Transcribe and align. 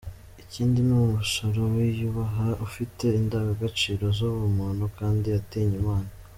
Ikindi 0.43 0.79
ni 0.87 0.93
umusore 1.05 1.59
wiyubaha, 1.73 2.47
ufite 2.67 3.03
indangagaciro 3.19 4.03
z’ub’umuntu, 4.17 4.83
kandi 4.97 5.27
atinya 5.39 5.75
Imana. 5.83 6.09